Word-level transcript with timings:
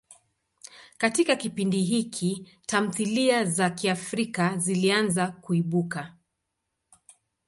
Katika 0.97 1.35
kipindi 1.35 1.83
hiki, 1.83 2.47
tamthilia 2.65 3.45
za 3.45 3.69
Kiafrika 3.69 4.57
zilianza 4.57 5.27
kuibuka. 5.27 6.15